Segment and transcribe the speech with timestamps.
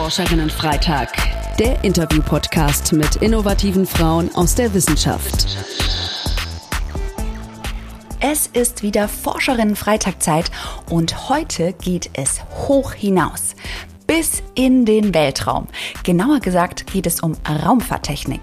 [0.00, 1.12] Forscherinnen Freitag,
[1.58, 5.46] der Interview-Podcast mit innovativen Frauen aus der Wissenschaft.
[8.18, 10.50] Es ist wieder Forscherinnen Freitagzeit
[10.88, 13.54] und heute geht es hoch hinaus.
[14.06, 15.66] Bis in den Weltraum.
[16.02, 18.40] Genauer gesagt geht es um Raumfahrttechnik.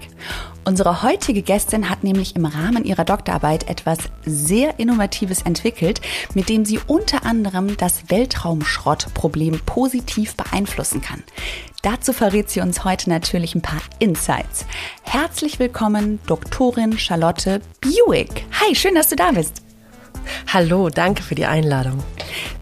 [0.68, 3.96] Unsere heutige Gästin hat nämlich im Rahmen ihrer Doktorarbeit etwas
[4.26, 6.02] sehr Innovatives entwickelt,
[6.34, 11.22] mit dem sie unter anderem das Weltraumschrottproblem positiv beeinflussen kann.
[11.80, 14.66] Dazu verrät sie uns heute natürlich ein paar Insights.
[15.04, 18.44] Herzlich willkommen, Doktorin Charlotte Buick.
[18.60, 19.62] Hi, schön, dass du da bist.
[20.52, 22.02] Hallo, danke für die Einladung.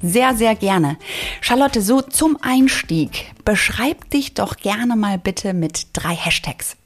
[0.01, 0.97] Sehr, sehr gerne.
[1.41, 6.77] Charlotte, so zum Einstieg, beschreib dich doch gerne mal bitte mit drei Hashtags.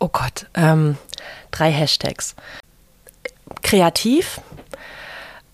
[0.00, 0.96] Oh Gott, ähm,
[1.50, 2.34] drei Hashtags.
[3.62, 4.40] Kreativ,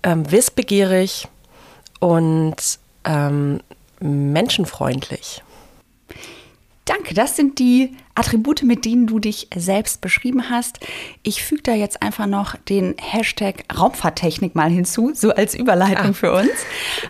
[0.05, 1.27] ähm, wissbegierig
[1.99, 2.57] und
[3.05, 3.61] ähm,
[3.99, 5.43] menschenfreundlich.
[6.85, 10.81] Danke, das sind die Attribute, mit denen du dich selbst beschrieben hast.
[11.23, 16.13] Ich füge da jetzt einfach noch den Hashtag Raumfahrttechnik mal hinzu, so als Überleitung ah.
[16.13, 16.51] für uns.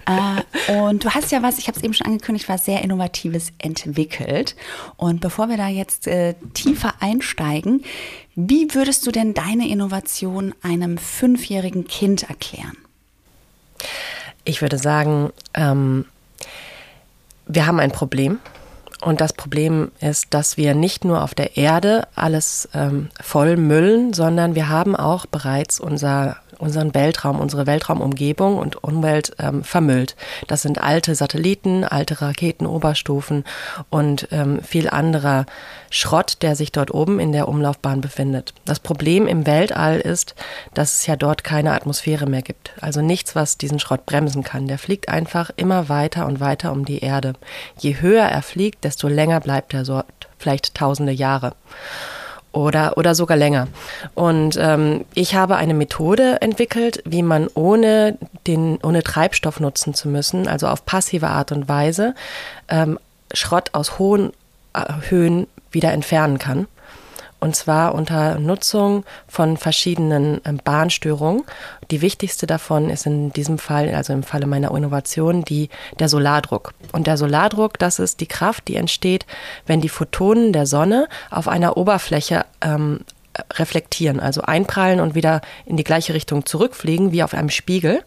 [0.07, 3.53] Äh, und du hast ja was, ich habe es eben schon angekündigt, was sehr Innovatives
[3.59, 4.57] entwickelt.
[4.97, 7.83] Und bevor wir da jetzt äh, tiefer einsteigen,
[8.35, 12.77] wie würdest du denn deine Innovation einem fünfjährigen Kind erklären?
[14.45, 16.05] Ich würde sagen, ähm,
[17.47, 18.39] wir haben ein Problem
[19.03, 24.15] und das Problem ist, dass wir nicht nur auf der Erde alles ähm, voll müllen,
[24.15, 30.17] sondern wir haben auch bereits unser unseren Weltraum, unsere Weltraumumgebung und Umwelt ähm, vermüllt.
[30.47, 33.45] Das sind alte Satelliten, alte Raketenoberstufen
[33.91, 35.47] und ähm, viel anderer
[35.91, 38.55] Schrott, der sich dort oben in der Umlaufbahn befindet.
[38.65, 40.35] Das Problem im Weltall ist,
[40.75, 42.73] dass es ja dort keine Atmosphäre mehr gibt.
[42.81, 44.67] Also nichts, was diesen Schrott bremsen kann.
[44.67, 47.35] Der fliegt einfach immer weiter und weiter um die Erde.
[47.79, 51.55] Je höher er fliegt, desto länger bleibt er dort, vielleicht tausende Jahre
[52.57, 53.69] oder, oder sogar länger.
[54.15, 60.09] Und ähm, ich habe eine Methode entwickelt, wie man ohne, den, ohne Treibstoff nutzen zu
[60.09, 62.15] müssen, also auf passive Art und Weise,
[62.69, 62.99] ähm,
[63.33, 64.33] Schrott aus hohen
[64.73, 66.67] äh, Höhen wieder entfernen kann
[67.47, 71.45] und zwar unter Nutzung von verschiedenen ähm, Bahnstörungen.
[71.93, 75.69] Die wichtigste davon ist in diesem Fall, also im Falle meiner Innovation, die,
[76.01, 76.75] der Solardruck.
[76.91, 79.27] Und der Solardruck, das ist die Kraft, die entsteht,
[79.65, 83.05] wenn die Photonen der Sonne auf einer Oberfläche ähm,
[83.55, 88.03] reflektieren, also einprallen und wieder in die gleiche Richtung zurückfliegen wie auf einem Spiegel.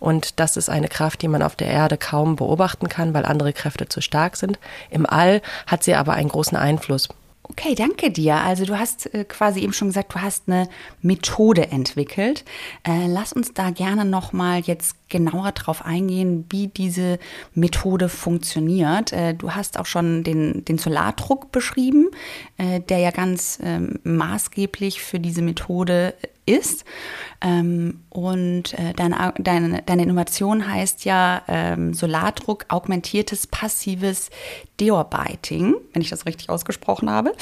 [0.00, 3.54] Und das ist eine Kraft, die man auf der Erde kaum beobachten kann, weil andere
[3.54, 4.58] Kräfte zu stark sind.
[4.90, 7.08] Im All hat sie aber einen großen Einfluss.
[7.52, 8.36] Okay, danke dir.
[8.36, 10.70] Also du hast äh, quasi eben schon gesagt, du hast eine
[11.02, 12.46] Methode entwickelt.
[12.82, 17.18] Äh, lass uns da gerne noch mal jetzt genauer drauf eingehen, wie diese
[17.54, 19.12] Methode funktioniert.
[19.12, 22.08] Äh, du hast auch schon den, den Solardruck beschrieben,
[22.58, 26.14] der ja ganz ähm, maßgeblich für diese Methode
[26.46, 26.84] ist.
[27.40, 34.30] Ähm, und äh, deine, deine, deine Innovation heißt ja ähm, Solardruck, augmentiertes passives
[34.80, 37.32] Deorbiting, wenn ich das richtig ausgesprochen habe.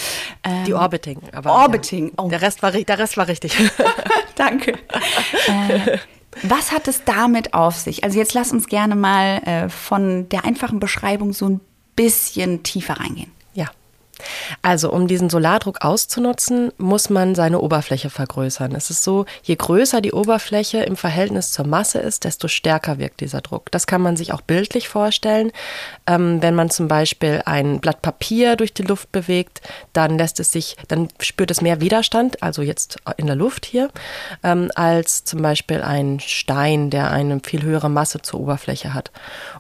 [0.45, 1.21] Ähm, Deorbiting.
[1.33, 2.09] Aber, Orbiting.
[2.09, 2.25] Ja.
[2.25, 2.29] Oh.
[2.29, 3.57] Der, Rest war, der Rest war richtig.
[4.37, 4.73] Danke.
[5.47, 5.99] Äh,
[6.43, 8.05] was hat es damit auf sich?
[8.05, 11.61] Also jetzt lass uns gerne mal äh, von der einfachen Beschreibung so ein
[11.97, 13.33] bisschen tiefer reingehen.
[14.63, 18.75] Also um diesen Solardruck auszunutzen, muss man seine Oberfläche vergrößern.
[18.75, 23.21] Es ist so, je größer die Oberfläche im Verhältnis zur Masse ist, desto stärker wirkt
[23.21, 23.71] dieser Druck.
[23.71, 25.53] Das kann man sich auch bildlich vorstellen.
[26.07, 29.61] Ähm, wenn man zum Beispiel ein Blatt Papier durch die Luft bewegt,
[29.93, 33.91] dann lässt es sich, dann spürt es mehr Widerstand, also jetzt in der Luft hier,
[34.43, 39.11] ähm, als zum Beispiel ein Stein, der eine viel höhere Masse zur Oberfläche hat.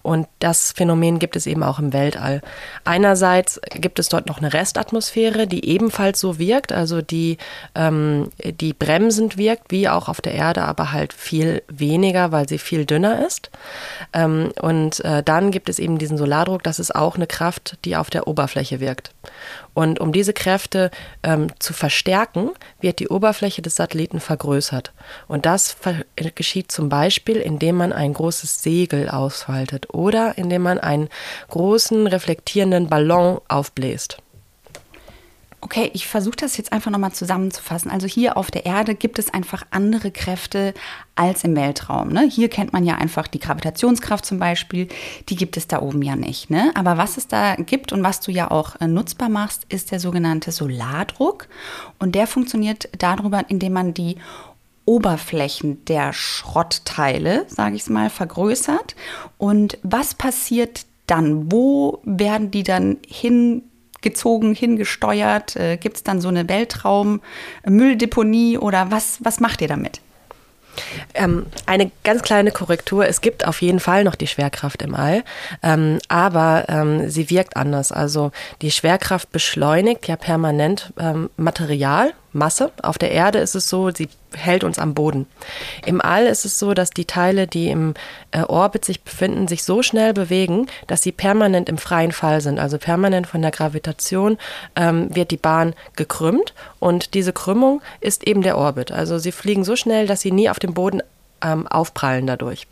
[0.03, 2.41] Und das Phänomen gibt es eben auch im Weltall.
[2.85, 7.39] Einerseits gibt es dort noch eine Restatmosphäre, die ebenfalls so wirkt, also die,
[7.75, 12.59] ähm, die bremsend wirkt, wie auch auf der Erde, aber halt viel weniger, weil sie
[12.59, 13.51] viel dünner ist.
[14.13, 17.97] Ähm, und äh, dann gibt es eben diesen Solardruck, das ist auch eine Kraft, die
[17.97, 19.13] auf der Oberfläche wirkt.
[19.75, 20.91] Und um diese Kräfte
[21.23, 22.51] ähm, zu verstärken,
[22.81, 24.93] wird die Oberfläche des Satelliten vergrößert.
[25.29, 25.77] Und das
[26.35, 31.09] geschieht zum Beispiel, indem man ein großes Segel ausfaltet oder indem man einen
[31.49, 34.19] großen reflektierenden Ballon aufbläst.
[35.63, 37.91] Okay, ich versuche das jetzt einfach nochmal zusammenzufassen.
[37.91, 40.73] Also hier auf der Erde gibt es einfach andere Kräfte
[41.15, 42.09] als im Weltraum.
[42.09, 42.23] Ne?
[42.23, 44.89] Hier kennt man ja einfach die Gravitationskraft zum Beispiel,
[45.29, 46.49] die gibt es da oben ja nicht.
[46.49, 46.71] Ne?
[46.75, 50.01] Aber was es da gibt und was du ja auch äh, nutzbar machst, ist der
[50.01, 51.47] sogenannte Solardruck.
[51.99, 54.17] Und der funktioniert darüber, indem man die
[54.87, 58.97] Oberflächen der Schrottteile, sage ich es mal, vergrößert.
[59.37, 61.53] Und was passiert dann?
[61.53, 62.97] Wo werden die dann
[64.03, 65.57] hingezogen, hingesteuert?
[65.57, 70.01] Äh, Gibt es dann so eine Weltraum-Mülldeponie oder was, was macht ihr damit?
[71.15, 73.07] Ähm, eine ganz kleine Korrektur.
[73.07, 75.25] Es gibt auf jeden Fall noch die Schwerkraft im All,
[75.63, 77.93] ähm, aber ähm, sie wirkt anders.
[77.93, 78.31] Also
[78.63, 82.71] die Schwerkraft beschleunigt ja permanent ähm, Material, Masse.
[82.83, 85.27] Auf der Erde ist es so, sie hält uns am Boden.
[85.85, 87.95] Im All ist es so, dass die Teile, die im
[88.31, 92.59] äh, Orbit sich befinden, sich so schnell bewegen, dass sie permanent im freien Fall sind.
[92.59, 94.39] Also permanent von der Gravitation
[94.77, 98.93] ähm, wird die Bahn gekrümmt und diese Krümmung ist eben der Orbit.
[98.93, 101.03] Also sie fliegen so schnell, dass sie nie auf dem Boden
[101.43, 102.67] ähm, aufprallen dadurch.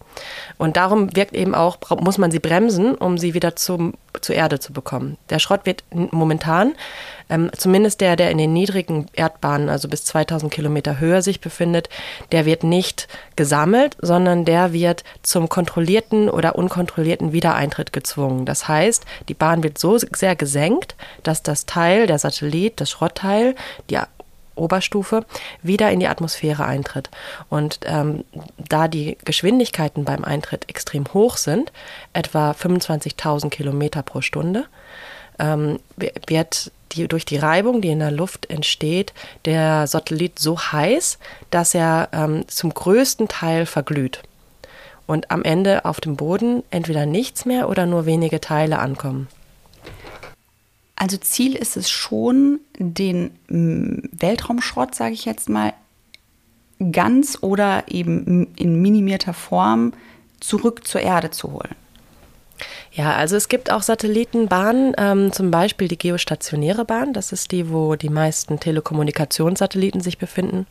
[0.56, 4.59] Und darum wirkt eben auch, muss man sie bremsen, um sie wieder zum, zur Erde
[4.59, 5.17] zu bekommen.
[5.31, 6.75] Der Schrott wird momentan,
[7.31, 11.88] ähm, zumindest der, der in den niedrigen Erdbahnen, also bis 2000 Kilometer Höhe sich befindet,
[12.32, 13.06] der wird nicht
[13.37, 18.44] gesammelt, sondern der wird zum kontrollierten oder unkontrollierten Wiedereintritt gezwungen.
[18.44, 23.55] Das heißt, die Bahn wird so sehr gesenkt, dass das Teil, der Satellit, das Schrottteil,
[23.91, 23.99] die
[24.58, 25.25] Oberstufe
[25.62, 27.10] wieder in die Atmosphäre eintritt.
[27.49, 28.25] Und ähm,
[28.56, 31.72] da die Geschwindigkeiten beim Eintritt extrem hoch sind,
[32.12, 34.66] etwa 25.000 Kilometer pro Stunde,
[35.38, 35.78] ähm,
[36.26, 39.12] wird die, durch die Reibung, die in der Luft entsteht,
[39.44, 41.19] der Satellit so heiß,
[41.50, 44.22] dass er ähm, zum größten Teil verglüht.
[45.06, 49.28] Und am Ende auf dem Boden entweder nichts mehr oder nur wenige Teile ankommen.
[51.00, 55.72] Also Ziel ist es schon, den mm, Weltraumschrott, sage ich jetzt mal,
[56.90, 59.92] ganz oder eben in minimierter Form
[60.40, 61.76] zurück zur Erde zu holen.
[62.93, 67.12] Ja, also es gibt auch Satellitenbahnen, ähm, zum Beispiel die geostationäre Bahn.
[67.12, 70.66] Das ist die, wo die meisten Telekommunikationssatelliten sich befinden.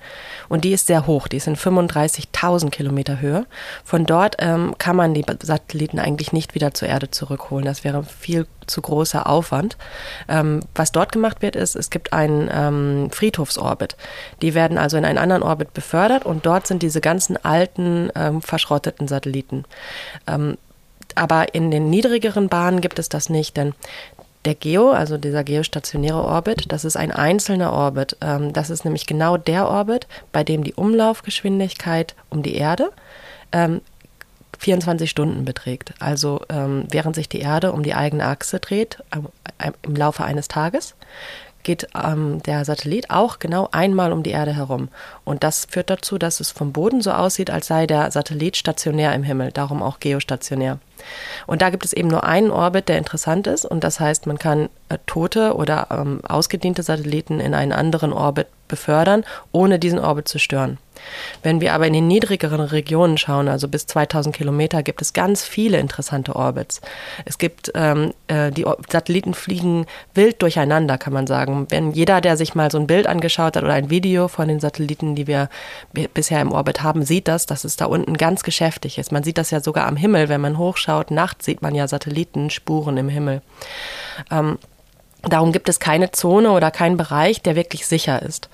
[0.50, 3.45] Und die ist sehr hoch, die ist in 35.000 Kilometer Höhe.
[3.84, 7.66] Von dort ähm, kann man die Satelliten eigentlich nicht wieder zur Erde zurückholen.
[7.66, 9.78] Das wäre viel zu großer Aufwand.
[10.28, 13.95] Ähm, was dort gemacht wird, ist, es gibt einen ähm, Friedhofsorbit.
[14.42, 18.42] Die werden also in einen anderen Orbit befördert und dort sind diese ganzen alten, ähm,
[18.42, 19.66] verschrotteten Satelliten.
[21.18, 23.74] Aber in den niedrigeren Bahnen gibt es das nicht, denn
[24.46, 28.16] der Geo, also dieser geostationäre Orbit, das ist ein einzelner Orbit.
[28.22, 32.92] Ähm, das ist nämlich genau der Orbit, bei dem die Umlaufgeschwindigkeit um die Erde
[34.60, 35.94] 24 ähm, Stunden beträgt.
[36.00, 39.04] Also ähm, während sich die Erde um die eigene Achse dreht,
[39.81, 40.96] im Laufe eines Tages,
[41.68, 44.88] geht ähm, der Satellit auch genau einmal um die Erde herum.
[45.25, 49.14] Und das führt dazu, dass es vom Boden so aussieht, als sei der Satellit stationär
[49.14, 50.80] im Himmel, darum auch geostationär.
[51.46, 53.66] Und da gibt es eben nur einen Orbit, der interessant ist.
[53.66, 58.48] Und das heißt, man kann äh, tote oder ähm, ausgediente Satelliten in einen anderen Orbit
[58.68, 60.78] befördern, ohne diesen Orbit zu stören.
[61.44, 65.44] Wenn wir aber in den niedrigeren Regionen schauen, also bis 2000 Kilometer, gibt es ganz
[65.44, 66.81] viele interessante Orbits.
[67.25, 71.68] Es gibt, ähm, äh, die Satelliten fliegen wild durcheinander, kann man sagen.
[71.69, 74.60] Wenn jeder, der sich mal so ein Bild angeschaut hat oder ein Video von den
[74.60, 75.50] Satelliten, die wir
[76.13, 79.12] bisher im Orbit haben, sieht das, dass es da unten ganz geschäftig ist.
[79.12, 81.12] Man sieht das ja sogar am Himmel, wenn man hochschaut.
[81.12, 83.42] Nachts sieht man ja Satellitenspuren im Himmel.
[84.31, 84.58] Ähm,
[85.29, 88.50] Darum gibt es keine Zone oder keinen Bereich, der wirklich sicher ist.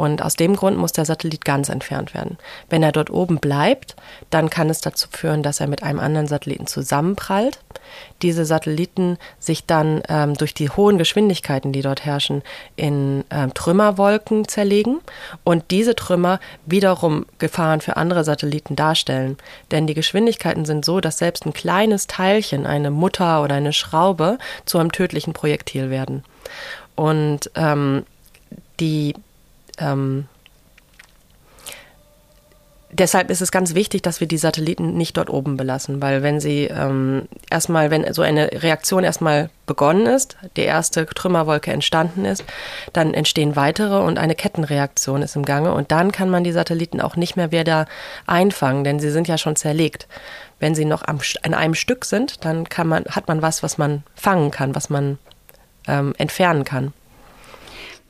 [0.00, 2.38] Und aus dem Grund muss der Satellit ganz entfernt werden.
[2.70, 3.96] Wenn er dort oben bleibt,
[4.30, 7.60] dann kann es dazu führen, dass er mit einem anderen Satelliten zusammenprallt.
[8.22, 12.40] Diese Satelliten sich dann ähm, durch die hohen Geschwindigkeiten, die dort herrschen,
[12.76, 15.00] in ähm, Trümmerwolken zerlegen
[15.44, 19.36] und diese Trümmer wiederum Gefahren für andere Satelliten darstellen.
[19.70, 24.38] Denn die Geschwindigkeiten sind so, dass selbst ein kleines Teilchen, eine Mutter oder eine Schraube,
[24.64, 26.24] zu einem tödlichen Projektil werden.
[26.96, 28.06] Und ähm,
[28.80, 29.14] die
[29.80, 30.26] ähm,
[32.92, 36.40] deshalb ist es ganz wichtig, dass wir die Satelliten nicht dort oben belassen, weil wenn
[36.40, 42.44] sie ähm, erstmal, wenn so eine Reaktion erstmal begonnen ist, die erste Trümmerwolke entstanden ist,
[42.92, 47.00] dann entstehen weitere und eine Kettenreaktion ist im Gange und dann kann man die Satelliten
[47.00, 47.86] auch nicht mehr wieder
[48.26, 50.08] einfangen, denn sie sind ja schon zerlegt.
[50.58, 53.78] Wenn sie noch am, an einem Stück sind, dann kann man, hat man was, was
[53.78, 55.18] man fangen kann, was man
[55.86, 56.92] ähm, entfernen kann.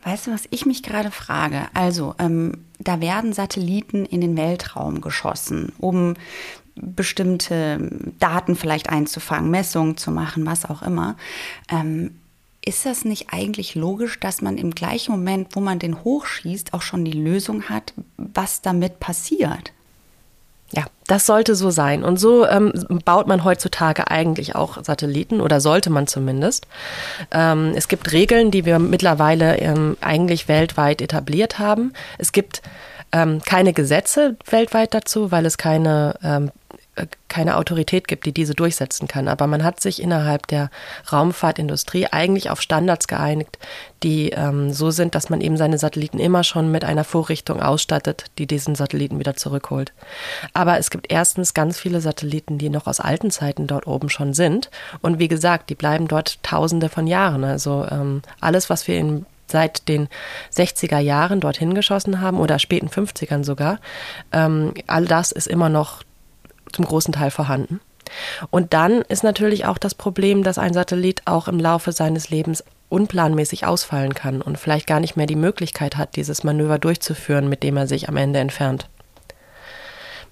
[0.02, 1.68] Weißt du, was ich mich gerade frage?
[1.74, 6.14] Also, ähm, da werden Satelliten in den Weltraum geschossen, um
[6.74, 11.16] bestimmte Daten vielleicht einzufangen, Messungen zu machen, was auch immer.
[11.68, 12.12] Ähm,
[12.64, 16.82] ist das nicht eigentlich logisch, dass man im gleichen Moment, wo man den hochschießt, auch
[16.82, 19.72] schon die Lösung hat, was damit passiert?
[20.72, 22.04] Ja, das sollte so sein.
[22.04, 22.72] Und so ähm,
[23.04, 26.68] baut man heutzutage eigentlich auch Satelliten oder sollte man zumindest.
[27.32, 31.92] Ähm, es gibt Regeln, die wir mittlerweile ähm, eigentlich weltweit etabliert haben.
[32.18, 32.62] Es gibt
[33.12, 36.50] ähm, keine Gesetze weltweit dazu, weil es keine ähm, äh,
[37.28, 39.28] keine Autorität gibt, die diese durchsetzen kann.
[39.28, 40.70] Aber man hat sich innerhalb der
[41.12, 43.58] Raumfahrtindustrie eigentlich auf Standards geeinigt,
[44.02, 48.26] die ähm, so sind, dass man eben seine Satelliten immer schon mit einer Vorrichtung ausstattet,
[48.38, 49.92] die diesen Satelliten wieder zurückholt.
[50.54, 54.34] Aber es gibt erstens ganz viele Satelliten, die noch aus alten Zeiten dort oben schon
[54.34, 54.70] sind.
[55.00, 57.44] Und wie gesagt, die bleiben dort tausende von Jahren.
[57.44, 60.08] Also ähm, alles, was wir in seit den
[60.54, 63.80] 60er Jahren dorthin geschossen haben oder späten 50ern sogar.
[64.32, 66.02] Ähm, all das ist immer noch
[66.72, 67.80] zum großen Teil vorhanden.
[68.50, 72.64] Und dann ist natürlich auch das Problem, dass ein Satellit auch im Laufe seines Lebens
[72.88, 77.62] unplanmäßig ausfallen kann und vielleicht gar nicht mehr die Möglichkeit hat, dieses Manöver durchzuführen, mit
[77.62, 78.88] dem er sich am Ende entfernt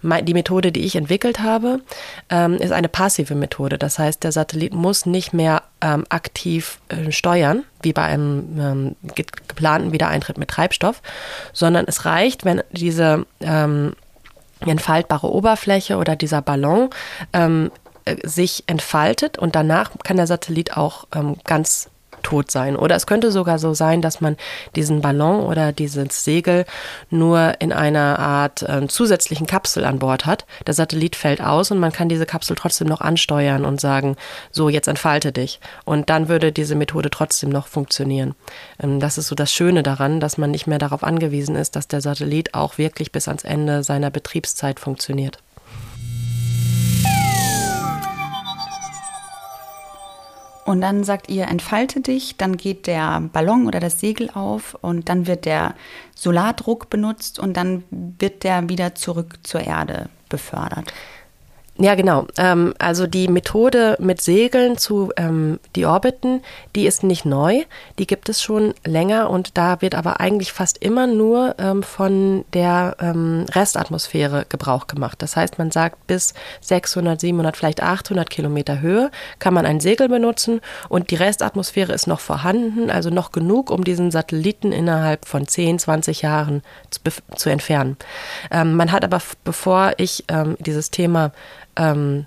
[0.03, 1.81] die Methode, die ich entwickelt habe,
[2.31, 3.79] ähm, ist eine passive Methode.
[3.79, 8.97] Das heißt, der Satellit muss nicht mehr ähm, aktiv äh, steuern, wie bei einem ähm,
[9.15, 11.03] geplanten Wiedereintritt mit Treibstoff,
[11.53, 13.27] sondern es reicht, wenn diese
[14.67, 16.91] entfaltbare Oberfläche oder dieser Ballon
[17.33, 17.71] ähm,
[18.05, 21.91] äh, sich entfaltet und danach kann der Satellit auch ähm, ganz
[22.23, 22.77] tot sein.
[22.77, 24.37] Oder es könnte sogar so sein, dass man
[24.77, 26.65] diesen Ballon oder dieses Segel
[27.11, 30.47] nur in einer Art äh, zusätzlichen Kapsel an Bord hat.
[30.67, 34.17] Der Satellit fällt aus und man kann diese Kapsel trotzdem noch ansteuern und sagen,
[34.51, 35.61] so jetzt entfalte dich.
[35.85, 38.35] Und dann würde diese Methode trotzdem noch funktionieren.
[38.83, 41.89] Ähm, das ist so das Schöne daran, dass man nicht mehr darauf angewiesen ist, dass
[41.89, 45.39] der Satellit auch wirklich bis ans Ende seiner Betriebszeit funktioniert.
[50.69, 55.09] Und dann sagt ihr, entfalte dich, dann geht der Ballon oder das Segel auf und
[55.09, 55.75] dann wird der
[56.15, 60.93] Solardruck benutzt und dann wird der wieder zurück zur Erde befördert.
[61.81, 62.27] Ja, genau.
[62.37, 66.43] Ähm, also die Methode mit Segeln zu ähm, die Orbiten,
[66.75, 67.63] die ist nicht neu.
[68.01, 72.45] Die gibt es schon länger und da wird aber eigentlich fast immer nur ähm, von
[72.53, 75.23] der ähm, Restatmosphäre Gebrauch gemacht.
[75.23, 80.09] Das heißt, man sagt, bis 600, 700, vielleicht 800 Kilometer Höhe kann man ein Segel
[80.09, 85.47] benutzen und die Restatmosphäre ist noch vorhanden, also noch genug, um diesen Satelliten innerhalb von
[85.47, 87.01] 10, 20 Jahren zu,
[87.37, 87.97] zu entfernen.
[88.51, 91.31] Ähm, man hat aber, bevor ich ähm, dieses Thema
[91.79, 92.27] ähm,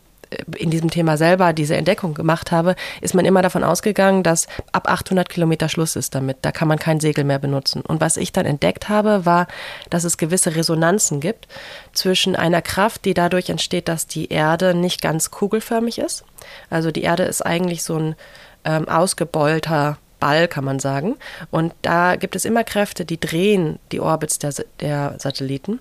[0.57, 4.89] in diesem Thema selber diese Entdeckung gemacht habe, ist man immer davon ausgegangen, dass ab
[4.89, 6.37] 800 Kilometer Schluss ist damit.
[6.41, 7.81] Da kann man kein Segel mehr benutzen.
[7.81, 9.47] Und was ich dann entdeckt habe, war,
[9.89, 11.47] dass es gewisse Resonanzen gibt
[11.93, 16.23] zwischen einer Kraft, die dadurch entsteht, dass die Erde nicht ganz kugelförmig ist.
[16.69, 18.15] Also die Erde ist eigentlich so ein
[18.63, 21.17] ähm, ausgebeulter Ball, kann man sagen.
[21.49, 25.79] Und da gibt es immer Kräfte, die drehen die Orbits der, der Satelliten.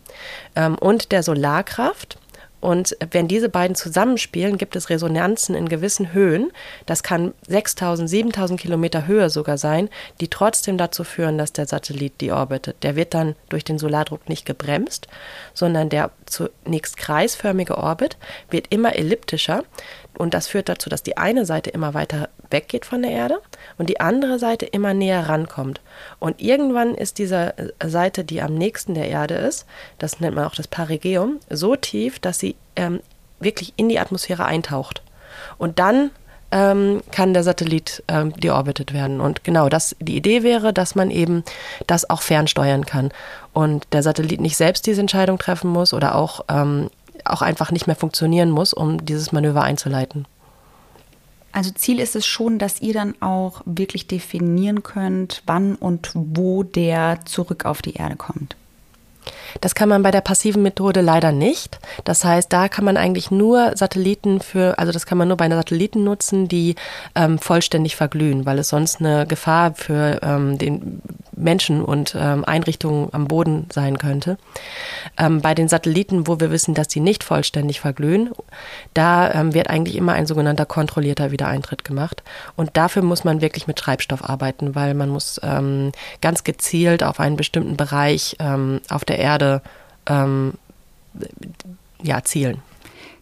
[0.56, 2.18] Ähm, und der Solarkraft,
[2.60, 6.52] und wenn diese beiden zusammenspielen, gibt es Resonanzen in gewissen Höhen.
[6.84, 9.88] Das kann 6000, 7000 Kilometer Höhe sogar sein,
[10.20, 12.76] die trotzdem dazu führen, dass der Satellit die orbitet.
[12.82, 15.08] Der wird dann durch den Solardruck nicht gebremst,
[15.54, 18.18] sondern der zunächst kreisförmige Orbit
[18.50, 19.64] wird immer elliptischer.
[20.20, 23.40] Und das führt dazu, dass die eine Seite immer weiter weggeht von der Erde
[23.78, 25.80] und die andere Seite immer näher rankommt.
[26.18, 29.64] Und irgendwann ist diese Seite, die am nächsten der Erde ist,
[29.98, 33.00] das nennt man auch das Perigeum, so tief, dass sie ähm,
[33.38, 35.00] wirklich in die Atmosphäre eintaucht.
[35.56, 36.10] Und dann
[36.50, 39.22] ähm, kann der Satellit ähm, deorbitet werden.
[39.22, 41.44] Und genau das, die Idee wäre, dass man eben
[41.86, 43.10] das auch fernsteuern kann
[43.52, 46.90] und der Satellit nicht selbst diese Entscheidung treffen muss oder auch, ähm,
[47.24, 50.26] auch einfach nicht mehr funktionieren muss, um dieses Manöver einzuleiten.
[51.52, 56.62] Also Ziel ist es schon, dass ihr dann auch wirklich definieren könnt, wann und wo
[56.62, 58.56] der zurück auf die Erde kommt.
[59.60, 61.78] Das kann man bei der passiven Methode leider nicht.
[62.04, 65.48] Das heißt, da kann man eigentlich nur Satelliten für, also das kann man nur bei
[65.48, 66.76] Satelliten nutzen, die
[67.14, 71.02] ähm, vollständig verglühen, weil es sonst eine Gefahr für ähm, den
[71.40, 74.38] Menschen und ähm, Einrichtungen am Boden sein könnte.
[75.16, 78.30] Ähm, bei den Satelliten, wo wir wissen, dass sie nicht vollständig verglühen,
[78.94, 82.22] da ähm, wird eigentlich immer ein sogenannter kontrollierter Wiedereintritt gemacht.
[82.56, 87.20] Und dafür muss man wirklich mit Treibstoff arbeiten, weil man muss ähm, ganz gezielt auf
[87.20, 89.62] einen bestimmten Bereich ähm, auf der Erde
[90.06, 90.54] ähm,
[92.02, 92.62] ja, zielen.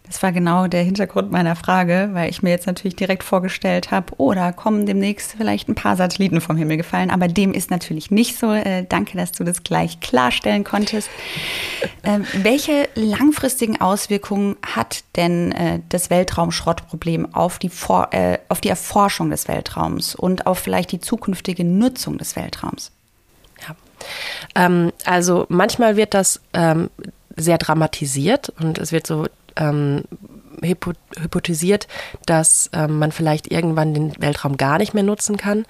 [0.09, 4.13] Das war genau der Hintergrund meiner Frage, weil ich mir jetzt natürlich direkt vorgestellt habe,
[4.17, 8.37] oh, kommen demnächst vielleicht ein paar Satelliten vom Himmel gefallen, aber dem ist natürlich nicht
[8.37, 8.51] so.
[8.51, 11.09] Äh, danke, dass du das gleich klarstellen konntest.
[12.03, 18.69] Ähm, welche langfristigen Auswirkungen hat denn äh, das Weltraumschrottproblem auf die, For äh, auf die
[18.69, 22.91] Erforschung des Weltraums und auf vielleicht die zukünftige Nutzung des Weltraums?
[23.67, 23.75] Ja.
[24.55, 26.89] Ähm, also manchmal wird das ähm,
[27.35, 29.27] sehr dramatisiert und es wird so
[29.59, 30.05] ähm,
[30.63, 31.87] hypothesiert,
[32.25, 35.65] dass ähm, man vielleicht irgendwann den Weltraum gar nicht mehr nutzen kann,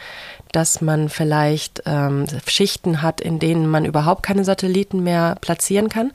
[0.51, 6.12] dass man vielleicht ähm, Schichten hat, in denen man überhaupt keine Satelliten mehr platzieren kann.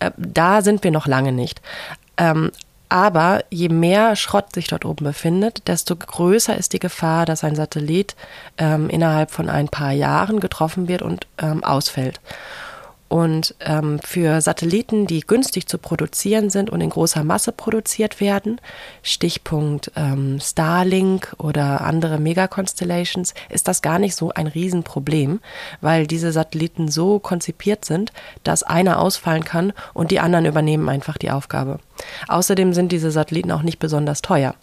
[0.00, 1.62] Äh, da sind wir noch lange nicht.
[2.16, 2.50] Ähm,
[2.92, 7.54] Aber je mehr Schrott sich dort oben befindet, desto größer ist die Gefahr, dass ein
[7.54, 8.16] Satellit
[8.58, 12.20] ähm, innerhalb von ein paar Jahren getroffen wird und ähm, ausfällt.
[13.10, 18.60] Und ähm, für Satelliten, die günstig zu produzieren sind und in großer Masse produziert werden,
[19.02, 25.40] Stichpunkt ähm, Starlink oder andere Megaconstellations, ist das gar nicht so ein Riesenproblem,
[25.80, 28.12] weil diese Satelliten so konzipiert sind,
[28.44, 31.80] dass einer ausfallen kann und die anderen übernehmen einfach die Aufgabe.
[32.28, 34.54] Außerdem sind diese Satelliten auch nicht besonders teuer.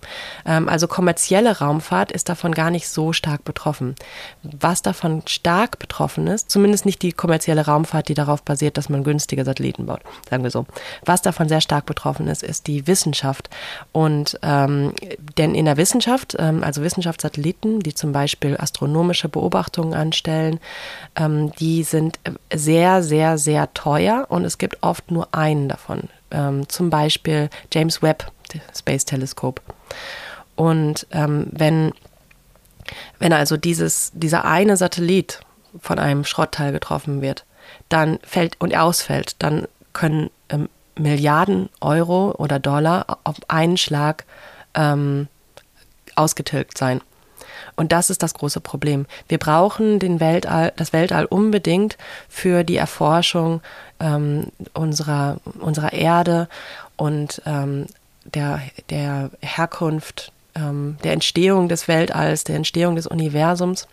[0.45, 3.95] Ähm, also kommerzielle Raumfahrt ist davon gar nicht so stark betroffen.
[4.43, 9.03] Was davon stark betroffen ist, zumindest nicht die kommerzielle Raumfahrt, die darauf basiert, dass man
[9.03, 10.65] günstige Satelliten baut, sagen wir so.
[11.05, 13.49] Was davon sehr stark betroffen ist, ist die Wissenschaft.
[13.91, 14.93] Und ähm,
[15.37, 20.59] denn in der Wissenschaft, ähm, also Wissenschaftssatelliten, die zum Beispiel astronomische Beobachtungen anstellen,
[21.15, 22.19] ähm, die sind
[22.53, 27.26] sehr, sehr, sehr teuer und es gibt oft nur einen davon ähm, zum Beispiel
[27.71, 28.31] James Webb
[28.75, 29.61] Space Telescope.
[30.55, 31.93] Und ähm, wenn,
[33.19, 35.41] wenn also dieses, dieser eine Satellit
[35.79, 37.45] von einem Schrottteil getroffen wird,
[37.89, 44.25] dann fällt und ausfällt, dann können ähm, Milliarden Euro oder Dollar auf einen Schlag
[44.73, 45.27] ähm,
[46.15, 47.01] ausgetilgt sein.
[47.75, 49.05] Und das ist das große Problem.
[49.27, 53.61] Wir brauchen den Weltall, das Weltall unbedingt für die Erforschung
[53.99, 56.49] ähm, unserer, unserer Erde
[56.97, 57.85] und ähm,
[58.25, 63.87] der, der Herkunft, ähm, der Entstehung des Weltalls, der Entstehung des Universums.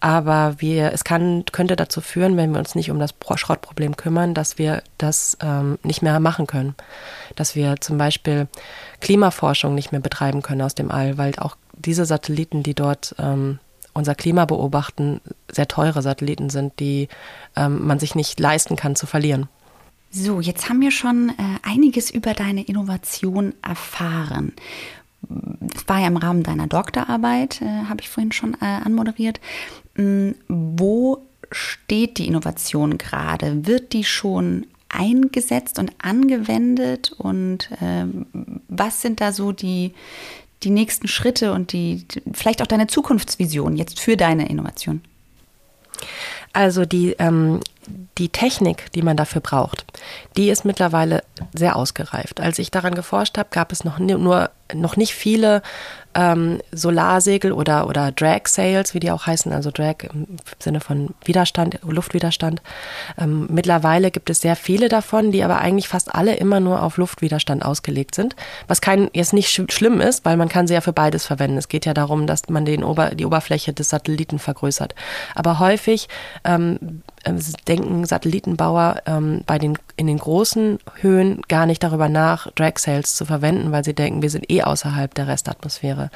[0.00, 4.32] Aber wir, es kann, könnte dazu führen, wenn wir uns nicht um das Schrottproblem kümmern,
[4.32, 6.74] dass wir das ähm, nicht mehr machen können.
[7.36, 8.48] Dass wir zum Beispiel
[9.00, 13.58] Klimaforschung nicht mehr betreiben können aus dem All, weil auch diese Satelliten, die dort ähm,
[13.92, 15.20] unser Klima beobachten,
[15.50, 17.08] sehr teure Satelliten sind, die
[17.56, 19.48] ähm, man sich nicht leisten kann zu verlieren.
[20.10, 24.52] So, jetzt haben wir schon äh, einiges über deine Innovation erfahren.
[25.22, 29.40] Das war ja im Rahmen deiner Doktorarbeit, äh, habe ich vorhin schon äh, anmoderiert.
[29.96, 33.66] Ähm, wo steht die Innovation gerade?
[33.68, 37.12] Wird die schon eingesetzt und angewendet?
[37.12, 38.06] Und äh,
[38.68, 39.94] was sind da so die,
[40.64, 45.02] die nächsten Schritte und die, vielleicht auch deine Zukunftsvision jetzt für deine Innovation?
[46.52, 47.60] Also die, ähm,
[48.18, 49.84] die Technik, die man dafür braucht,
[50.36, 51.22] die ist mittlerweile
[51.52, 52.40] sehr ausgereift.
[52.40, 55.62] Als ich daran geforscht habe, gab es noch nur noch nicht viele
[56.14, 60.26] ähm, Solarsegel oder, oder Drag Sails, wie die auch heißen, also Drag im
[60.58, 62.62] Sinne von Widerstand, Luftwiderstand.
[63.18, 66.96] Ähm, mittlerweile gibt es sehr viele davon, die aber eigentlich fast alle immer nur auf
[66.96, 68.34] Luftwiderstand ausgelegt sind,
[68.66, 71.58] was kein jetzt nicht sch schlimm ist, weil man kann sie ja für beides verwenden.
[71.58, 74.94] Es geht ja darum, dass man den Ober, die Oberfläche des Satelliten vergrößert.
[75.34, 76.08] Aber häufig
[76.44, 77.02] ähm,
[77.68, 83.14] denken Satellitenbauer ähm, bei den, in den großen Höhen gar nicht darüber nach, Drag Sails
[83.14, 86.10] zu verwenden, weil sie denken, wir sind eh außerhalb der Restatmosphäre.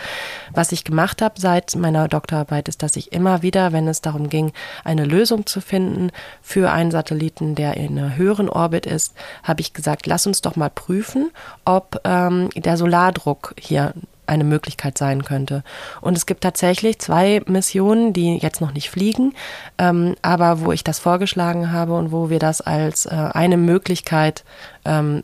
[0.52, 4.28] Was ich gemacht habe seit meiner Doktorarbeit ist, dass ich immer wieder, wenn es darum
[4.28, 9.60] ging, eine Lösung zu finden für einen Satelliten, der in einer höheren Orbit ist, habe
[9.60, 11.30] ich gesagt, lass uns doch mal prüfen,
[11.64, 13.94] ob ähm, der Solardruck hier
[14.26, 15.62] eine Möglichkeit sein könnte.
[16.00, 19.34] Und es gibt tatsächlich zwei Missionen, die jetzt noch nicht fliegen,
[19.78, 24.44] ähm, aber wo ich das vorgeschlagen habe und wo wir das als äh, eine Möglichkeit
[24.84, 25.22] ähm,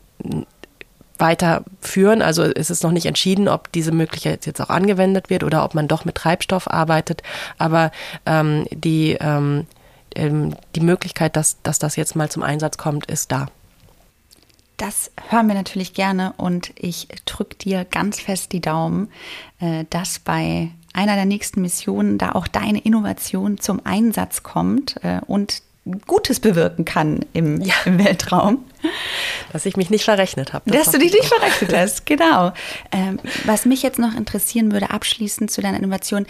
[1.21, 2.21] weiterführen.
[2.21, 5.75] Also ist es noch nicht entschieden, ob diese Möglichkeit jetzt auch angewendet wird oder ob
[5.75, 7.21] man doch mit Treibstoff arbeitet.
[7.57, 7.91] Aber
[8.25, 9.67] ähm, die, ähm,
[10.15, 13.47] ähm die Möglichkeit, dass, dass das jetzt mal zum Einsatz kommt, ist da.
[14.81, 19.09] Das hören wir natürlich gerne und ich drücke dir ganz fest die Daumen,
[19.59, 25.21] äh, dass bei einer der nächsten Missionen da auch deine Innovation zum Einsatz kommt äh,
[25.27, 25.61] und
[26.07, 27.75] Gutes bewirken kann im, ja.
[27.85, 28.65] im Weltraum.
[29.53, 30.71] Dass ich mich nicht verrechnet habe.
[30.71, 32.51] Das Dass du dich nicht verrechnet hast, genau.
[32.91, 36.25] Ähm, was mich jetzt noch interessieren würde, abschließend zu deiner Innovation,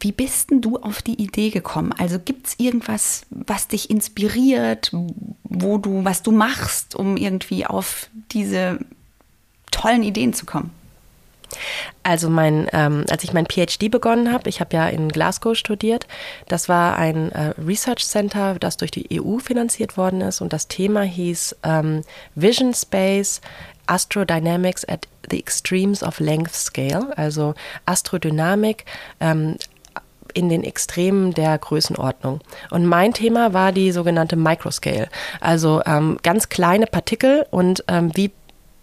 [0.00, 1.92] wie bist denn du auf die Idee gekommen?
[1.96, 4.92] Also gibt es irgendwas, was dich inspiriert,
[5.50, 8.78] wo du, was du machst, um irgendwie auf diese
[9.70, 10.72] tollen Ideen zu kommen?
[12.04, 16.06] Also mein, ähm, als ich mein PhD begonnen habe, ich habe ja in Glasgow studiert,
[16.46, 20.68] das war ein äh, Research Center, das durch die EU finanziert worden ist und das
[20.68, 22.02] Thema hieß ähm,
[22.36, 23.40] Vision Space
[23.86, 27.54] Astrodynamics at the Extremes of Length Scale, also
[27.86, 28.84] Astrodynamik
[29.18, 29.56] ähm,
[30.30, 32.40] in den Extremen der Größenordnung.
[32.70, 35.08] Und mein Thema war die sogenannte Microscale,
[35.40, 38.32] also ähm, ganz kleine Partikel und ähm, wie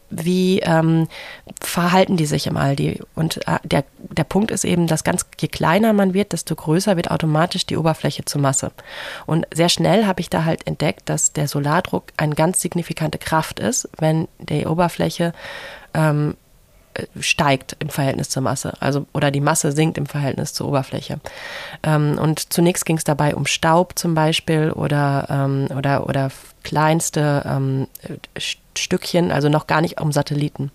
[0.10, 1.08] wie ähm,
[1.62, 2.76] verhalten die sich im All.
[2.76, 6.56] Die, und äh, der, der Punkt ist eben, dass ganz je kleiner man wird, desto
[6.56, 8.72] größer wird automatisch die Oberfläche zur Masse.
[9.26, 13.60] Und sehr schnell habe ich da halt entdeckt, dass der Solardruck eine ganz signifikante Kraft
[13.60, 15.34] ist, wenn die Oberfläche
[15.94, 16.36] ähm,
[17.20, 21.20] steigt im Verhältnis zur Masse, also oder die Masse sinkt im Verhältnis zur Oberfläche.
[21.84, 26.30] Ähm, und zunächst ging es dabei um Staub zum Beispiel oder ähm, oder oder
[26.64, 27.88] kleinste ähm,
[28.76, 30.72] Stückchen, also noch gar nicht um Satelliten.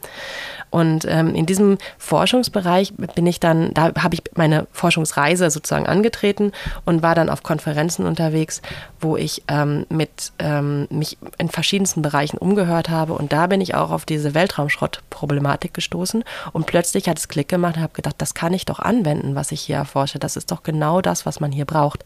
[0.72, 6.50] Und ähm, in diesem Forschungsbereich bin ich dann, da habe ich meine Forschungsreise sozusagen angetreten
[6.86, 8.62] und war dann auf Konferenzen unterwegs,
[8.98, 13.12] wo ich ähm, mit ähm, mich in verschiedensten Bereichen umgehört habe.
[13.12, 16.24] Und da bin ich auch auf diese Weltraumschrottproblematik gestoßen.
[16.52, 19.52] Und plötzlich hat es Klick gemacht und habe gedacht, das kann ich doch anwenden, was
[19.52, 20.18] ich hier erforsche.
[20.18, 22.02] Das ist doch genau das, was man hier braucht.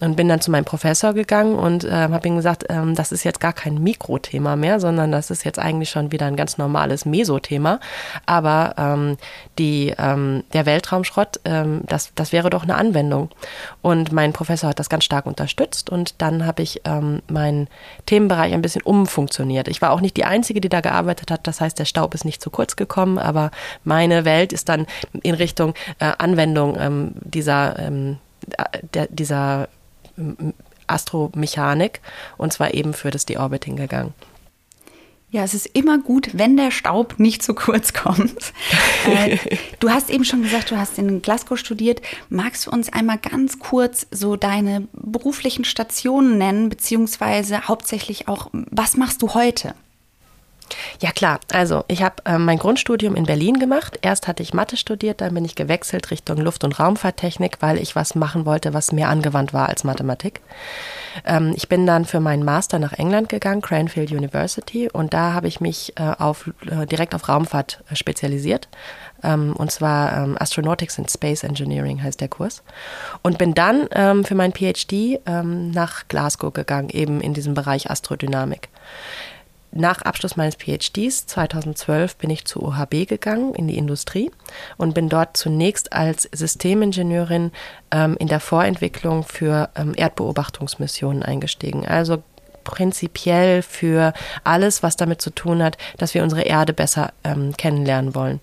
[0.00, 3.22] Und bin dann zu meinem Professor gegangen und äh, habe ihm gesagt, ähm, das ist
[3.24, 7.04] jetzt gar kein Mikrothema mehr, sondern das ist jetzt eigentlich schon wieder ein ganz normales
[7.04, 7.80] Mesothema.
[8.24, 9.18] Aber ähm,
[9.58, 13.28] die, ähm, der Weltraumschrott, ähm, das, das wäre doch eine Anwendung.
[13.82, 17.68] Und mein Professor hat das ganz stark unterstützt und dann habe ich ähm, meinen
[18.06, 19.68] Themenbereich ein bisschen umfunktioniert.
[19.68, 21.46] Ich war auch nicht die Einzige, die da gearbeitet hat.
[21.46, 23.50] Das heißt, der Staub ist nicht zu kurz gekommen, aber
[23.84, 24.86] meine Welt ist dann
[25.22, 28.18] in Richtung äh, Anwendung ähm, dieser, ähm,
[28.94, 29.68] der, dieser
[30.86, 32.00] Astromechanik
[32.36, 34.14] und zwar eben für das Deorbiting gegangen.
[35.32, 38.52] Ja, es ist immer gut, wenn der Staub nicht zu kurz kommt.
[39.06, 39.38] äh,
[39.78, 42.02] du hast eben schon gesagt, du hast in Glasgow studiert.
[42.28, 48.96] Magst du uns einmal ganz kurz so deine beruflichen Stationen nennen, beziehungsweise hauptsächlich auch, was
[48.96, 49.74] machst du heute?
[51.00, 53.98] Ja klar, also ich habe äh, mein Grundstudium in Berlin gemacht.
[54.02, 57.96] Erst hatte ich Mathe studiert, dann bin ich gewechselt Richtung Luft- und Raumfahrttechnik, weil ich
[57.96, 60.40] was machen wollte, was mehr angewandt war als Mathematik.
[61.24, 65.48] Ähm, ich bin dann für meinen Master nach England gegangen, Cranfield University, und da habe
[65.48, 68.68] ich mich äh, auf, äh, direkt auf Raumfahrt äh, spezialisiert.
[69.22, 72.62] Ähm, und zwar ähm, Astronautics and Space Engineering heißt der Kurs.
[73.22, 77.90] Und bin dann ähm, für mein PhD ähm, nach Glasgow gegangen, eben in diesem Bereich
[77.90, 78.68] Astrodynamik
[79.72, 84.30] nach Abschluss meines PhDs 2012 bin ich zu OHB gegangen in die Industrie
[84.76, 87.52] und bin dort zunächst als Systemingenieurin
[87.92, 91.86] ähm, in der Vorentwicklung für ähm, Erdbeobachtungsmissionen eingestiegen.
[91.86, 92.22] Also
[92.64, 94.12] prinzipiell für
[94.44, 98.40] alles, was damit zu tun hat, dass wir unsere Erde besser ähm, kennenlernen wollen.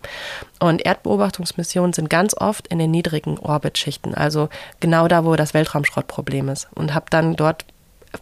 [0.60, 6.50] Und Erdbeobachtungsmissionen sind ganz oft in den niedrigen Orbitschichten, also genau da, wo das Weltraumschrottproblem
[6.50, 6.68] ist.
[6.74, 7.66] Und habe dann dort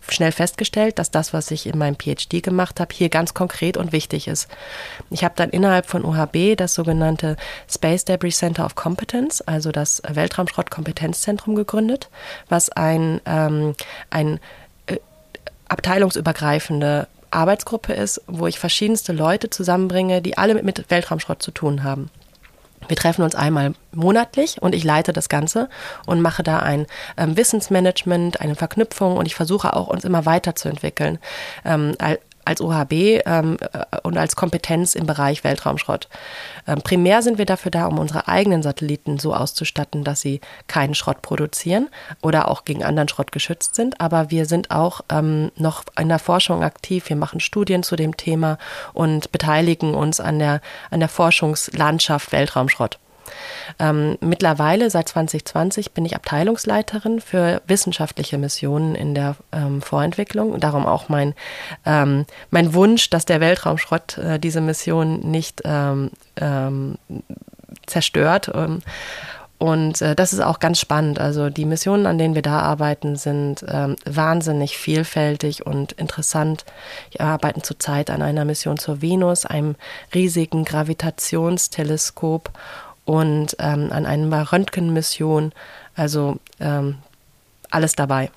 [0.09, 3.91] schnell festgestellt, dass das, was ich in meinem PhD gemacht habe, hier ganz konkret und
[3.91, 4.47] wichtig ist.
[5.09, 7.37] Ich habe dann innerhalb von OHB das sogenannte
[7.69, 12.09] Space Debris Center of Competence, also das Weltraumschrott-Kompetenzzentrum gegründet,
[12.49, 13.75] was ein, ähm,
[14.09, 14.39] ein
[14.87, 14.97] äh,
[15.67, 22.09] abteilungsübergreifende Arbeitsgruppe ist, wo ich verschiedenste Leute zusammenbringe, die alle mit Weltraumschrott zu tun haben.
[22.87, 25.69] Wir treffen uns einmal monatlich und ich leite das Ganze
[26.05, 26.85] und mache da ein
[27.17, 31.19] ähm, Wissensmanagement, eine Verknüpfung und ich versuche auch uns immer weiterzuentwickeln.
[31.63, 31.95] Ähm,
[32.45, 32.93] als OHB
[33.25, 36.07] ähm, äh, und als Kompetenz im Bereich Weltraumschrott.
[36.67, 40.95] Ähm, primär sind wir dafür da, um unsere eigenen Satelliten so auszustatten, dass sie keinen
[40.95, 41.89] Schrott produzieren
[42.21, 43.99] oder auch gegen anderen Schrott geschützt sind.
[43.99, 47.09] Aber wir sind auch ähm, noch in der Forschung aktiv.
[47.09, 48.57] Wir machen Studien zu dem Thema
[48.93, 52.99] und beteiligen uns an der, an der Forschungslandschaft Weltraumschrott.
[53.79, 60.59] Ähm, mittlerweile, seit 2020, bin ich Abteilungsleiterin für wissenschaftliche Missionen in der ähm, Vorentwicklung.
[60.59, 61.33] Darum auch mein,
[61.85, 66.97] ähm, mein Wunsch, dass der Weltraumschrott äh, diese Mission nicht ähm, ähm,
[67.85, 68.51] zerstört.
[68.53, 68.81] Ähm,
[69.57, 71.19] und äh, das ist auch ganz spannend.
[71.19, 76.65] Also die Missionen, an denen wir da arbeiten, sind ähm, wahnsinnig vielfältig und interessant.
[77.11, 79.75] Wir arbeiten zurzeit an einer Mission zur Venus, einem
[80.13, 82.51] riesigen Gravitationsteleskop
[83.05, 85.53] und ähm, an einer Röntgenmission.
[85.95, 86.97] Also ähm,
[87.69, 88.31] alles dabei.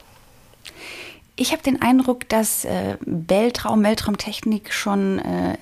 [1.37, 5.57] Ich habe den Eindruck, dass äh, Weltraum, Weltraumtechnik schon, äh,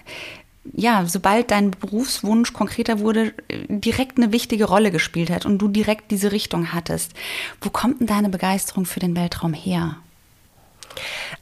[0.73, 3.35] ja, sobald dein Berufswunsch konkreter wurde,
[3.69, 7.13] direkt eine wichtige Rolle gespielt hat und du direkt diese Richtung hattest.
[7.61, 9.97] Wo kommt denn deine Begeisterung für den Weltraum her?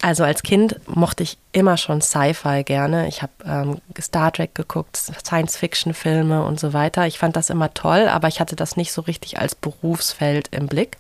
[0.00, 3.08] Also als Kind mochte ich immer schon Sci-Fi gerne.
[3.08, 7.06] Ich habe ähm, Star Trek geguckt, Science-Fiction-Filme und so weiter.
[7.06, 10.66] Ich fand das immer toll, aber ich hatte das nicht so richtig als Berufsfeld im
[10.66, 10.98] Blick.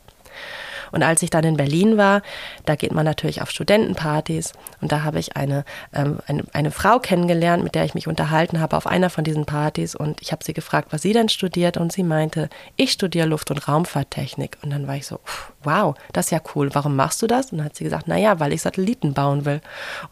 [0.94, 2.22] Und als ich dann in Berlin war,
[2.66, 7.00] da geht man natürlich auf Studentenpartys und da habe ich eine, ähm, eine, eine Frau
[7.00, 10.44] kennengelernt, mit der ich mich unterhalten habe auf einer von diesen Partys und ich habe
[10.44, 14.56] sie gefragt, was sie denn studiert und sie meinte, ich studiere Luft- und Raumfahrttechnik.
[14.62, 15.18] Und dann war ich so,
[15.64, 17.50] wow, das ist ja cool, warum machst du das?
[17.50, 19.60] Und dann hat sie gesagt, naja, weil ich Satelliten bauen will.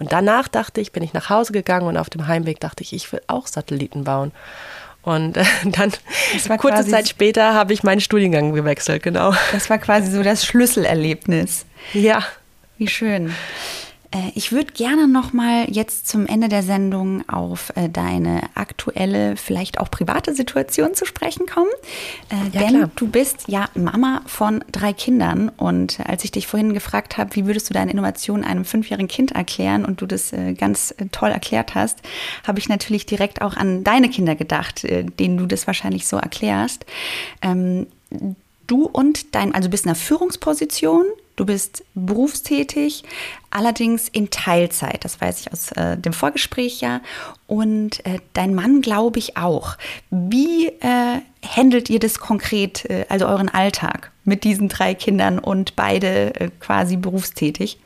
[0.01, 2.93] Und danach dachte ich, bin ich nach Hause gegangen und auf dem Heimweg dachte ich,
[2.93, 4.33] ich will auch Satelliten bauen.
[5.03, 5.93] Und äh, dann
[6.59, 9.35] kurze Zeit später habe ich meinen Studiengang gewechselt, genau.
[9.53, 11.67] Das war quasi so das Schlüsselerlebnis.
[11.93, 12.25] Ja.
[12.79, 13.35] Wie schön.
[14.13, 19.37] Äh, ich würde gerne noch mal jetzt zum Ende der Sendung auf äh, deine aktuelle,
[19.37, 21.71] vielleicht auch private Situation zu sprechen kommen.
[22.31, 22.91] Äh, ja, denn klar.
[22.95, 25.49] du bist ja Mama von drei Kindern.
[25.49, 29.33] Und als ich dich vorhin gefragt habe, wie würdest du deine Innovation einem fünfjährigen Kind
[29.33, 32.01] erklären und du das ganz toll erklärt hast,
[32.47, 36.85] habe ich natürlich direkt auch an deine Kinder gedacht, denen du das wahrscheinlich so erklärst.
[37.41, 37.87] Ähm,
[38.67, 41.05] du und dein, also bist in einer Führungsposition,
[41.37, 43.05] du bist berufstätig,
[43.51, 47.01] allerdings in Teilzeit, das weiß ich aus äh, dem Vorgespräch ja,
[47.47, 49.77] und äh, dein Mann glaube ich auch.
[50.11, 55.77] Wie äh, handelt ihr das konkret, äh, also euren Alltag mit diesen drei Kindern und
[55.77, 57.79] beide äh, quasi berufstätig?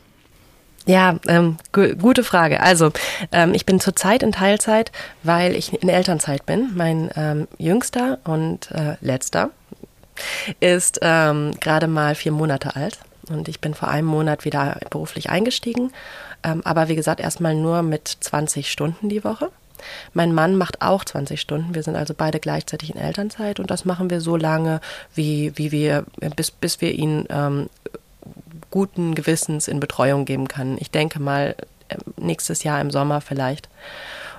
[0.86, 2.60] Ja, ähm, gu gute Frage.
[2.60, 2.92] Also,
[3.32, 4.92] ähm, ich bin zurzeit in Teilzeit,
[5.24, 6.70] weil ich in Elternzeit bin.
[6.76, 9.50] Mein ähm, jüngster und äh, letzter
[10.60, 13.00] ist ähm, gerade mal vier Monate alt.
[13.30, 15.92] Und ich bin vor einem Monat wieder beruflich eingestiegen.
[16.42, 19.50] Ähm, aber wie gesagt, erstmal nur mit 20 Stunden die Woche.
[20.14, 21.74] Mein Mann macht auch 20 Stunden.
[21.74, 24.80] Wir sind also beide gleichzeitig in Elternzeit und das machen wir so lange,
[25.14, 27.68] wie, wie wir, bis, bis wir ihn ähm,
[28.70, 30.76] guten Gewissens in Betreuung geben können.
[30.80, 31.56] Ich denke mal
[31.88, 33.68] ähm, nächstes Jahr im Sommer vielleicht.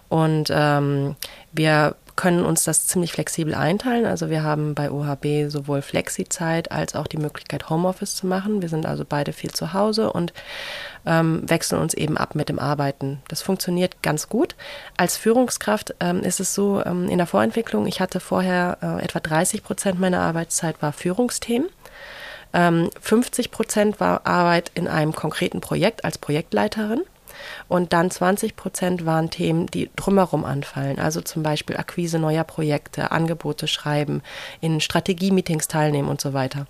[0.09, 1.15] Und ähm,
[1.51, 4.05] wir können uns das ziemlich flexibel einteilen.
[4.05, 8.61] Also wir haben bei OHB sowohl Flexi-Zeit als auch die Möglichkeit, Homeoffice zu machen.
[8.61, 10.33] Wir sind also beide viel zu Hause und
[11.05, 13.19] ähm, wechseln uns eben ab mit dem Arbeiten.
[13.29, 14.55] Das funktioniert ganz gut.
[14.97, 19.19] Als Führungskraft ähm, ist es so ähm, in der Vorentwicklung, ich hatte vorher äh, etwa
[19.19, 21.69] 30 Prozent meiner Arbeitszeit war Führungsthemen.
[22.53, 27.01] 50 ähm, Prozent war Arbeit in einem konkreten Projekt als Projektleiterin.
[27.67, 30.99] Und dann 20 Prozent waren Themen, die drumherum anfallen.
[30.99, 34.21] Also zum Beispiel Akquise neuer Projekte, Angebote schreiben,
[34.61, 36.67] in Strategie-Meetings teilnehmen und so weiter.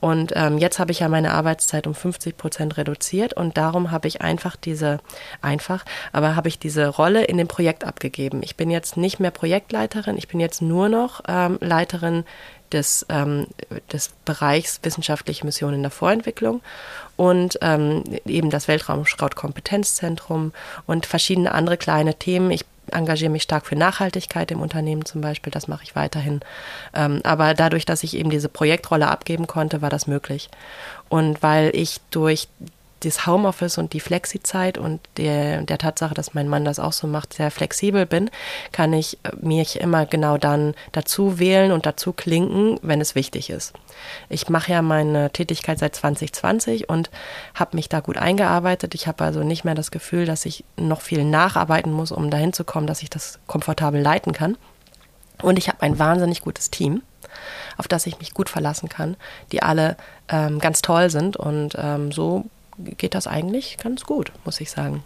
[0.00, 4.08] Und ähm, jetzt habe ich ja meine Arbeitszeit um 50 Prozent reduziert und darum habe
[4.08, 5.00] ich einfach diese,
[5.40, 8.42] einfach, aber habe ich diese Rolle in dem Projekt abgegeben.
[8.42, 12.24] Ich bin jetzt nicht mehr Projektleiterin, ich bin jetzt nur noch ähm, Leiterin
[12.72, 13.46] des, ähm,
[13.92, 16.60] des Bereichs wissenschaftliche Mission in der Vorentwicklung
[17.16, 20.52] und ähm, eben das Weltraumschrott-Kompetenzzentrum
[20.86, 22.50] und verschiedene andere kleine Themen.
[22.50, 26.40] Ich engagiere mich stark für Nachhaltigkeit im Unternehmen zum Beispiel, das mache ich weiterhin.
[26.94, 30.48] Ähm, aber dadurch, dass ich eben diese Projektrolle abgeben konnte, war das möglich.
[31.08, 32.48] Und weil ich durch
[33.04, 37.06] das Homeoffice und die Flexi-Zeit und der, der Tatsache, dass mein Mann das auch so
[37.06, 38.30] macht, sehr flexibel bin,
[38.72, 43.50] kann ich äh, mich immer genau dann dazu wählen und dazu klinken, wenn es wichtig
[43.50, 43.74] ist.
[44.28, 47.10] Ich mache ja meine Tätigkeit seit 2020 und
[47.54, 48.94] habe mich da gut eingearbeitet.
[48.94, 52.52] Ich habe also nicht mehr das Gefühl, dass ich noch viel nacharbeiten muss, um dahin
[52.52, 54.56] zu kommen, dass ich das komfortabel leiten kann.
[55.42, 57.02] Und ich habe ein wahnsinnig gutes Team
[57.76, 59.16] auf das ich mich gut verlassen kann,
[59.50, 59.96] die alle
[60.28, 61.36] ähm, ganz toll sind.
[61.36, 62.44] Und ähm, so
[62.78, 65.02] geht das eigentlich ganz gut, muss ich sagen.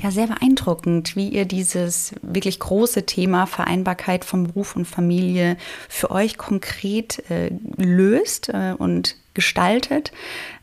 [0.00, 5.56] Ja, sehr beeindruckend, wie ihr dieses wirklich große Thema Vereinbarkeit von Beruf und Familie
[5.88, 10.12] für euch konkret äh, löst äh, und gestaltet.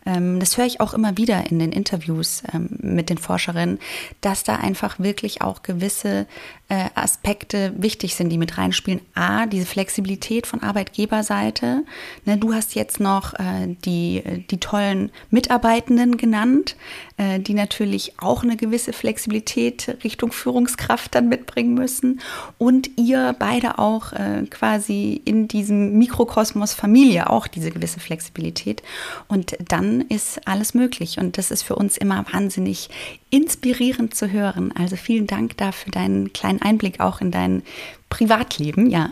[0.06, 3.80] Ähm, das höre ich auch immer wieder in den Interviews ähm, mit den Forscherinnen,
[4.22, 6.28] dass da einfach wirklich auch gewisse
[6.68, 9.02] äh, Aspekte wichtig sind, die mit reinspielen.
[9.14, 11.84] A, diese Flexibilität von Arbeitgeberseite.
[12.26, 16.76] Ne, du hast jetzt noch äh, die, die tollen Mitarbeitenden genannt,
[17.18, 22.20] äh, die natürlich auch eine gewisse Flexibilität Richtung Führungskraft dann mitbringen müssen.
[22.58, 24.14] Und ihr beide auch
[24.50, 28.82] quasi in diesem Mikrokosmos Familie auch diese gewisse Flexibilität.
[29.28, 31.18] Und dann ist alles möglich.
[31.18, 32.90] Und das ist für uns immer wahnsinnig
[33.30, 34.72] inspirierend zu hören.
[34.78, 37.64] Also vielen Dank dafür deinen kleinen Einblick auch in dein
[38.10, 39.12] Privatleben, ja.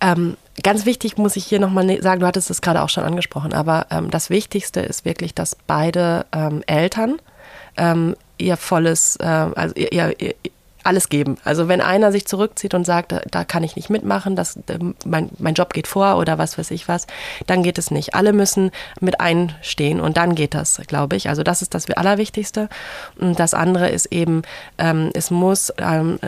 [0.00, 3.04] Ähm, ganz wichtig muss ich hier nochmal ne-, sagen, du hattest es gerade auch schon
[3.04, 7.20] angesprochen, aber ähm, das Wichtigste ist wirklich, dass beide ähm, Eltern
[7.76, 10.34] ähm, ihr volles, äh, also ihr, ihr,
[10.88, 11.36] alles geben.
[11.44, 14.58] Also wenn einer sich zurückzieht und sagt, da, kann ich nicht mitmachen, das,
[15.04, 17.06] mein, mein Job geht vor oder was weiß ich was,
[17.46, 18.14] dann geht es nicht.
[18.14, 18.70] Alle müssen
[19.00, 21.28] mit einstehen und dann geht das, glaube ich.
[21.28, 22.68] Also das ist das Allerwichtigste.
[23.20, 24.42] Und das andere ist eben,
[24.78, 26.18] ähm, es muss ähm,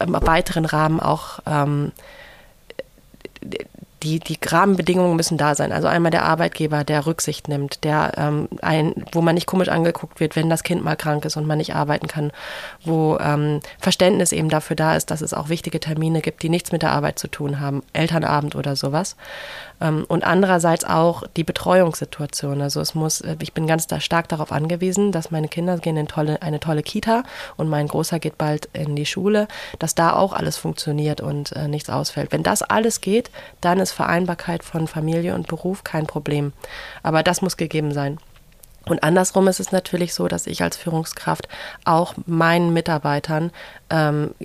[0.00, 1.92] im weiteren Rahmen auch ähm,
[4.08, 5.72] die, die Rahmenbedingungen müssen da sein.
[5.72, 10.20] Also einmal der Arbeitgeber, der Rücksicht nimmt, der ähm, ein, wo man nicht komisch angeguckt
[10.20, 12.32] wird, wenn das Kind mal krank ist und man nicht arbeiten kann,
[12.84, 16.72] wo ähm, Verständnis eben dafür da ist, dass es auch wichtige Termine gibt, die nichts
[16.72, 19.16] mit der Arbeit zu tun haben, Elternabend oder sowas.
[19.80, 22.62] Ähm, und andererseits auch die Betreuungssituation.
[22.62, 25.96] Also es muss, äh, ich bin ganz da stark darauf angewiesen, dass meine Kinder gehen
[25.96, 27.22] in tolle, eine tolle Kita
[27.56, 31.68] und mein Großer geht bald in die Schule, dass da auch alles funktioniert und äh,
[31.68, 32.32] nichts ausfällt.
[32.32, 36.52] Wenn das alles geht, dann ist Vereinbarkeit von Familie und Beruf kein Problem.
[37.02, 38.18] Aber das muss gegeben sein.
[38.86, 41.48] Und andersrum ist es natürlich so, dass ich als Führungskraft
[41.84, 43.50] auch meinen Mitarbeitern
[43.90, 44.36] ähm,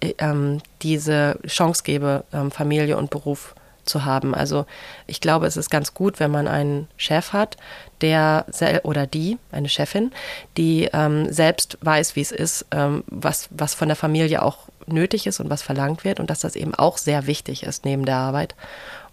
[0.00, 4.34] äh, ähm, diese Chance gebe, ähm, Familie und Beruf zu haben.
[4.34, 4.66] Also
[5.06, 7.56] ich glaube, es ist ganz gut, wenn man einen Chef hat,
[8.00, 8.46] der
[8.82, 10.10] oder die, eine Chefin,
[10.56, 14.58] die ähm, selbst weiß, wie es ist, ähm, was, was von der Familie auch
[14.92, 18.04] nötig ist und was verlangt wird und dass das eben auch sehr wichtig ist neben
[18.04, 18.54] der Arbeit.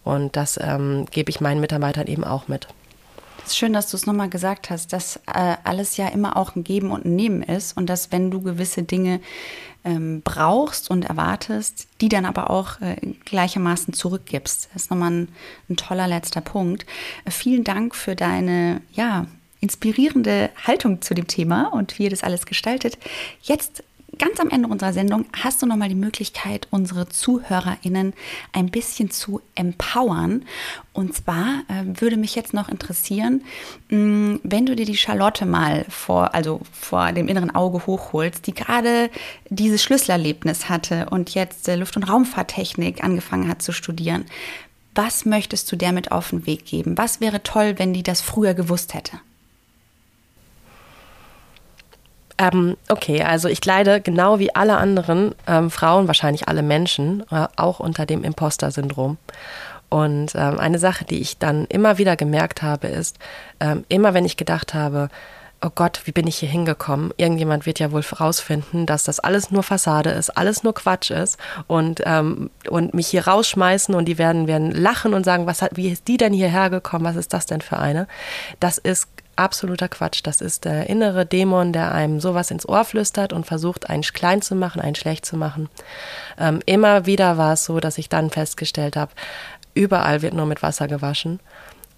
[0.03, 2.67] Und das ähm, gebe ich meinen Mitarbeitern eben auch mit.
[3.45, 6.55] Es ist schön, dass du es nochmal gesagt hast, dass äh, alles ja immer auch
[6.55, 9.21] ein Geben und ein Nehmen ist und dass wenn du gewisse Dinge
[9.83, 14.69] ähm, brauchst und erwartest, die dann aber auch äh, gleichermaßen zurückgibst.
[14.73, 15.27] Das ist nochmal ein,
[15.69, 16.85] ein toller letzter Punkt.
[17.25, 19.25] Äh, vielen Dank für deine, ja,
[19.61, 22.97] inspirierende Haltung zu dem Thema und wie ihr das alles gestaltet.
[23.41, 23.83] Jetzt
[24.17, 28.13] ganz am Ende unserer Sendung hast du nochmal die Möglichkeit, unsere ZuhörerInnen
[28.53, 30.45] ein bisschen zu empowern.
[30.93, 33.43] Und zwar äh, würde mich jetzt noch interessieren,
[33.89, 38.47] mh, mm, wenn du dir die Charlotte mal vor, also vor dem inneren Auge hochholst,
[38.47, 39.09] die gerade
[39.49, 44.25] dieses Schlüsselerlebnis hatte und jetzt äh, Luft- und Raumfahrttechnik angefangen hat zu studieren.
[44.95, 46.97] Was möchtest du der mit auf den Weg geben?
[46.97, 49.19] Was wäre toll, wenn die das früher gewusst hätte?
[52.39, 57.47] Ähm, okay, also ich leide genau wie alle anderen ähm, Frauen, wahrscheinlich alle Menschen, äh,
[57.57, 59.17] auch unter dem Imposter-Syndrom.
[59.89, 63.17] Und ähm, eine Sache, die ich dann immer wieder gemerkt habe, ist,
[63.59, 65.09] ähm, immer wenn ich gedacht habe,
[65.61, 67.11] oh Gott, wie bin ich hier hingekommen?
[67.17, 71.37] Irgendjemand wird ja wohl herausfinden, dass das alles nur Fassade ist, alles nur Quatsch ist
[71.67, 75.75] und, ähm, und mich hier rausschmeißen und die werden, werden lachen und sagen, was hat,
[75.75, 77.03] wie ist die denn hierher gekommen?
[77.03, 78.07] Was ist das denn für eine?
[78.61, 79.07] Das ist
[79.39, 80.21] absoluter Quatsch.
[80.23, 84.41] Das ist der innere Dämon, der einem sowas ins Ohr flüstert und versucht, einen klein
[84.41, 85.69] zu machen, einen schlecht zu machen.
[86.37, 89.11] Ähm, immer wieder war es so, dass ich dann festgestellt habe,
[89.73, 91.39] überall wird nur mit Wasser gewaschen.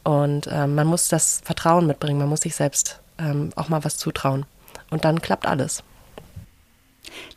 [0.04, 3.98] Und ähm, man muss das Vertrauen mitbringen, man muss sich selbst ähm, auch mal was
[3.98, 4.46] zutrauen.
[4.90, 5.84] Und dann klappt alles.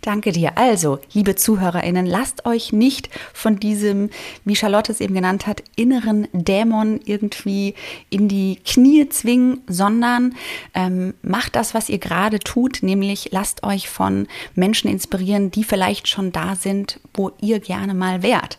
[0.00, 0.56] Danke dir.
[0.56, 4.10] Also, liebe ZuhörerInnen, lasst euch nicht von diesem,
[4.44, 7.74] wie Charlotte es eben genannt hat, inneren Dämon irgendwie
[8.10, 10.34] in die Knie zwingen, sondern
[10.74, 16.08] ähm, macht das, was ihr gerade tut, nämlich lasst euch von Menschen inspirieren, die vielleicht
[16.08, 18.58] schon da sind, wo ihr gerne mal wärt.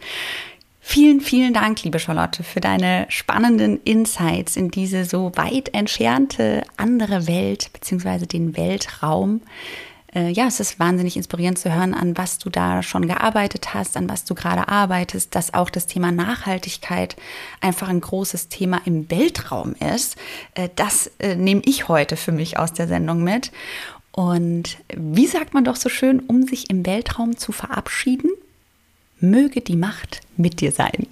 [0.88, 7.26] Vielen, vielen Dank, liebe Charlotte, für deine spannenden Insights in diese so weit entfernte andere
[7.28, 9.42] Welt beziehungsweise den Weltraum
[10.16, 13.98] äh, ja, es ist wahnsinnig inspirierend zu hören, an was du da schon gearbeitet hast,
[13.98, 17.16] an was du gerade arbeitest, dass auch das Thema Nachhaltigkeit
[17.62, 20.16] einfach ein großes Thema im Weltraum ist.
[20.54, 23.52] Äh, das äh, nehme ich heute für mich aus der Sendung mit.
[24.12, 28.32] Und wie sagt man doch so schön, um sich im Weltraum zu verabschieden,
[29.20, 31.08] möge die Macht mit dir sein.